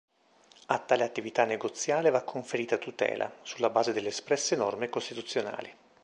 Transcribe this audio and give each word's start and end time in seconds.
A 0.65 0.79
tale 0.79 1.03
attività 1.03 1.45
negoziale 1.45 2.09
va 2.09 2.23
conferita 2.23 2.79
tutela, 2.79 3.31
sulla 3.43 3.69
base 3.69 3.93
delle 3.93 4.07
espresse 4.07 4.55
norme 4.55 4.89
costituzionali. 4.89 5.71